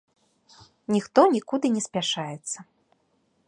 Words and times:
Ніхто 0.95 1.21
нікуды 1.35 1.67
не 1.75 1.83
спяшаецца. 1.87 2.57